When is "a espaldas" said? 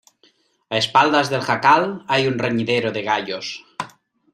0.73-1.29